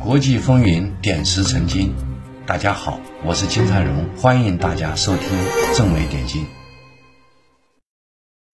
[0.00, 1.92] 国际风云点石成金，
[2.46, 5.28] 大家好，我是金灿荣，欢迎大家收听
[5.74, 6.46] 正美点金。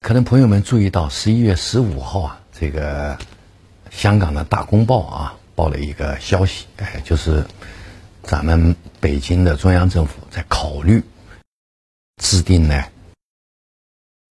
[0.00, 3.18] 可能朋友们注意到，十一月十五号啊，这个
[3.90, 7.46] 香港的大公报啊报了一个消息，哎，就是
[8.22, 11.04] 咱们北京的中央政府在考虑
[12.16, 12.84] 制定呢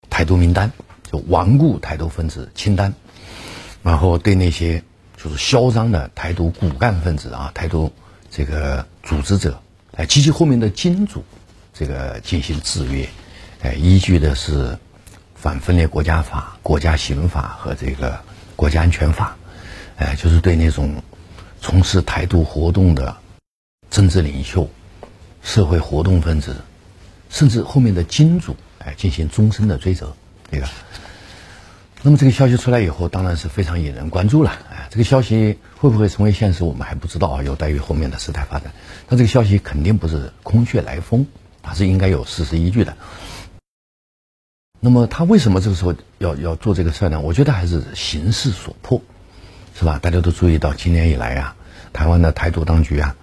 [0.10, 0.72] 台独名单，
[1.12, 2.94] 就顽固台独分子清单，
[3.84, 4.84] 然后对那些
[5.18, 7.92] 就是嚣张的台独骨干分子啊，台独
[8.30, 9.62] 这个组织者，
[9.96, 11.24] 哎，及其后面的金主，
[11.74, 13.08] 这个进行制约，
[13.62, 14.78] 哎，依据的是。
[15.34, 18.20] 反分裂国家法、国家刑法和这个
[18.56, 19.36] 国家安全法，
[19.96, 21.02] 哎，就是对那种
[21.60, 23.18] 从事台独活动的
[23.90, 24.70] 政治领袖、
[25.42, 26.56] 社会活动分子，
[27.32, 28.56] 甚至后面的金主，
[28.86, 30.16] 哎，进行终身的追责。
[30.52, 30.68] 这个，
[32.04, 34.52] 那么这个消息出来以后，当然是非常引人关注了。
[34.72, 38.72] 哎，这个消息会不会成为现实，我们还不知道啊，有待于后面的事态发展。
[39.08, 41.28] 但这个消息肯定不是空穴来风，
[41.62, 42.98] 它是应该有事实依据的。
[44.80, 47.20] 那么他为什么这个时候要要做这个事儿呢？
[47.20, 49.00] 我觉得还是形势所迫，
[49.78, 50.00] 是吧？
[50.02, 51.56] 大家都注意到今年以来啊，
[51.94, 53.16] 台湾的台独当局啊，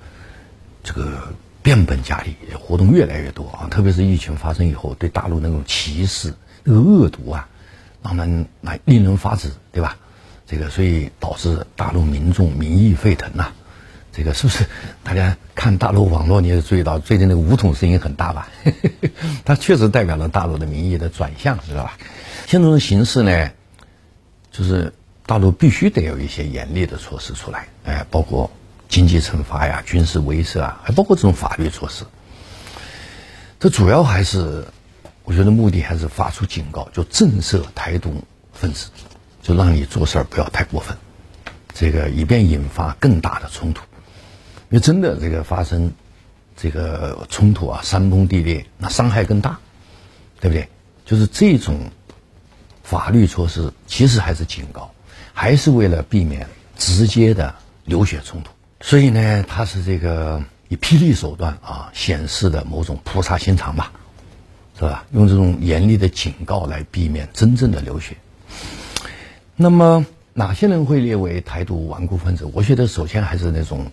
[0.84, 1.34] 这个
[1.65, 3.67] 变本加厉，活动越来越多啊。
[3.73, 7.49] 特别是疫情发生以后，对大陆那种歧视、那个恶毒啊，
[8.03, 9.97] 让人来令人发指，对吧？
[10.47, 13.53] 这个所以导致大陆民众民意沸腾呐。
[14.11, 14.65] 这个是不是
[15.05, 18.49] 大家看大陆网络，你也注意到最近那个武统声音很大吧？
[19.45, 21.97] 它确实代表了大陆的民意的转向，知道吧？
[22.47, 23.51] 现在这种形势呢，
[24.51, 24.93] 就是
[25.27, 28.51] 大陆必须得有一些严厉的措施出来，哎，包括
[28.89, 32.05] 经济惩罚呀、军事威慑啊，还包括这种法律措施。
[33.61, 34.67] 这主要还是，
[35.29, 38.89] 我觉得目的还是发出警告，就震慑台独分子，
[39.43, 40.97] 就让你做事儿不要太过分，
[41.75, 43.83] 这个以便引发更大的冲突。
[44.71, 45.93] 因为真的这个发生
[46.56, 49.59] 这个冲突啊，山崩地裂，那伤害更大，
[50.41, 50.66] 对不对？
[51.05, 51.78] 就是这种
[52.83, 54.91] 法律措施，其实还是警告，
[55.34, 58.50] 还是为了避免直接的流血冲突。
[58.81, 63.93] 所以呢，他是这个以霹雳手段啊，显示的某种菩萨心肠吧，
[64.78, 65.05] 是吧？
[65.12, 68.16] 用这种严厉的警告来避免真正的流血。
[69.56, 72.44] 那么哪些人会列为台独顽固分子？
[72.55, 73.91] 我觉得首先还是那种。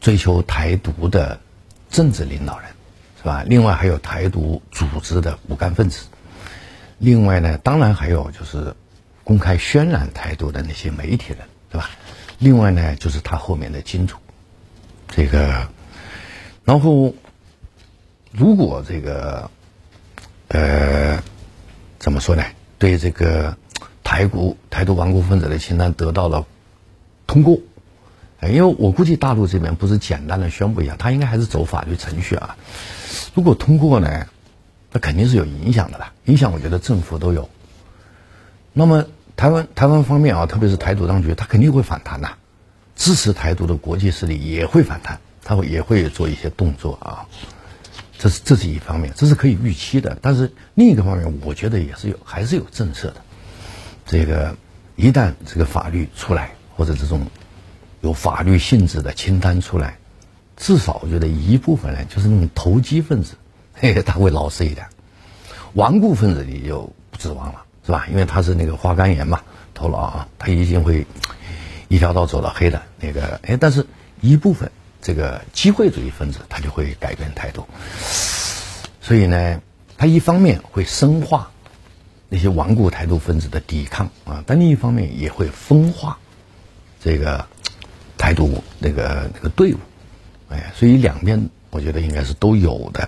[0.00, 1.40] 追求台独的
[1.88, 2.68] 政治领导人，
[3.16, 3.42] 是吧？
[3.46, 6.04] 另外还有台独组织的骨干分子，
[6.98, 8.74] 另外呢，当然还有就是
[9.22, 11.38] 公开渲染台独的那些媒体人，
[11.70, 11.88] 对吧？
[12.38, 14.18] 另外呢，就是他后面的金主，
[15.08, 15.66] 这个，
[16.66, 17.14] 然后
[18.30, 19.50] 如果这个，
[20.54, 21.20] 呃，
[21.98, 22.44] 怎么说呢？
[22.78, 23.56] 对这个
[24.04, 26.46] 台独台独顽固分子的清单得到了
[27.26, 27.58] 通过。
[28.40, 32.56] 因为我估计大陆这边不是简单的宣布一下，他应该还是走法律程序啊。
[33.34, 34.26] 如果通过呢，
[34.92, 36.12] 那肯定是有影响的啦。
[36.26, 37.50] 影响我觉得政府都有。
[38.72, 42.34] 那么台湾台湾方面啊，特别是台独当局，他肯定会反弹呐。
[42.94, 47.26] 支持台独的国际势力也会反弹，他会也会做一些动作啊。
[48.24, 50.16] 这是这是一方面，这是可以预期的。
[50.22, 53.16] 但是另一个方面，我觉得也是有还是有政策的。
[54.06, 54.56] 这个
[54.96, 57.26] 一旦这个法律出来或者这种。
[58.00, 59.96] 有法律性质的清单出来，
[60.58, 63.32] 至少我觉得一部分人就是那种投机分子，
[63.72, 64.86] 嘿，他会老实一点。
[65.72, 68.06] 顽固分子你就不指望了，是吧？
[68.10, 69.40] 因为他是那个花岗岩嘛，
[69.72, 71.06] 头脑啊，他一定会
[71.88, 72.82] 一条道走到黑的。
[73.00, 73.86] 那个，哎，但是
[74.20, 74.70] 一部分
[75.04, 77.64] 这个机会主义分子，他就会改变态度。
[79.00, 79.62] 所以呢，
[79.96, 81.48] 他一方面会深化
[82.28, 86.18] 那些顽固态度分子的抵抗啊，但另一方面也会分化
[87.00, 87.46] 这个。
[88.16, 89.78] 台独那个那个队伍，
[90.48, 93.06] 哎，所以两边我觉得应该是都有的。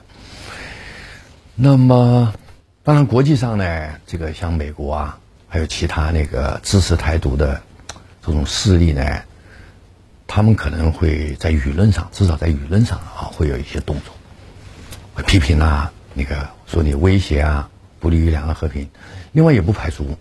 [1.55, 2.35] 那么，
[2.83, 5.19] 当然国际上呢，这个像美国啊，
[5.49, 7.63] 还有其他那个支持台独的
[8.21, 9.23] 这种势力呢，
[10.27, 14.15] 他们可能会在舆论上，至少在舆论上啊，会有一些动作，
[15.15, 17.69] 会批评啊，那个说你威胁啊，
[18.01, 18.89] 不利于两岸和平。
[19.33, 20.17] 另外，也不排除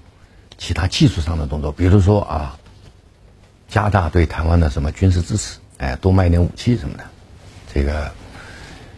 [0.58, 2.58] 其他技术上的动作，比如说啊。
[3.68, 7.04] 加大对台湾的什么军事支持，哎，多卖点武器什么的，
[7.74, 8.12] 这个，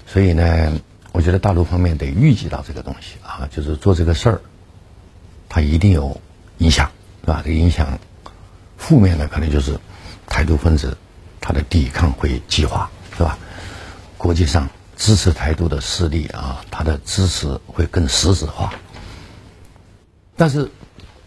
[0.06, 0.80] 所以呢，
[1.14, 4.42] 我觉得大陆方面得预计到这个东西啊，就是做这个事儿，
[5.48, 6.20] 它一定有
[6.58, 7.42] 影响，是吧？
[7.44, 7.98] 这个影响
[8.78, 9.80] 负面的可能就是
[10.38, 10.96] 台独分子
[11.42, 13.40] 他的抵抗会激化，是吧？
[14.20, 18.72] 国际上支持台独的势力啊，他的支持会更实质化。
[20.36, 20.70] 但是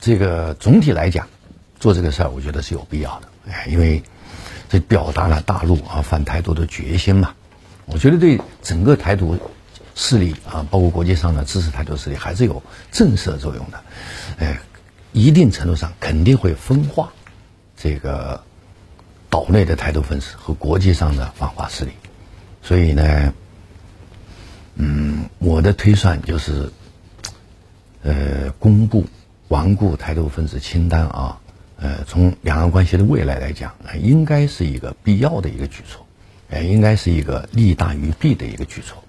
[0.01, 1.27] 这个总体来讲，
[1.81, 3.29] 做这个事儿，我觉得是有必要的。
[3.51, 4.01] 哎，因为
[4.69, 7.35] 这表达了大陆啊反台独的决心嘛。
[7.87, 9.37] 我觉得对整个台独
[9.97, 12.63] 势力啊，包括国际上的支持台独势力，还是有
[12.93, 13.83] 震慑作用的。
[14.39, 14.61] 哎，
[15.11, 17.13] 一定程度上肯定会分化
[17.77, 18.45] 这个
[19.31, 21.93] 岛内的台独分子和国际上的反华势力。
[22.61, 23.33] 所以呢，
[24.75, 26.71] 嗯，我的推算就是，
[28.03, 29.07] 呃，公布。
[29.51, 31.41] 顽固台独分子清单啊，
[31.77, 36.07] 呃，从两岸关系的未来来讲，应该是一个必要的一个举措，
[36.51, 39.03] 呃，应该是一个利大于弊的一个举措，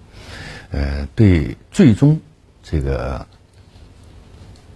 [0.72, 2.20] 呃，对最终
[2.64, 3.24] 这个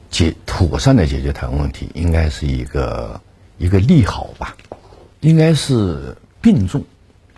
[0.08, 3.20] 解妥善的解决台湾问题，应该是一个
[3.58, 4.56] 一个利好吧，
[5.26, 6.84] 应该是并重。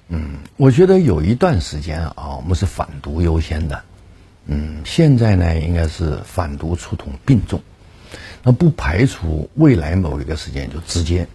[0.08, 3.82] 嗯，我觉得有一段时间啊，我们是反独优先的，
[4.44, 7.62] 嗯，现在呢，应该是反独出统并重。
[8.42, 11.26] 那不排除未来某一个时间就直接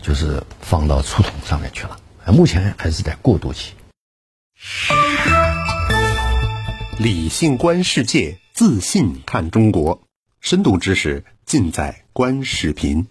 [0.00, 1.98] 就是放到出统上面去了，
[2.28, 3.74] 目前还是在过渡期。
[6.98, 10.00] 理性观世界，自信看中国，
[10.40, 13.08] 深度知识尽在观视频。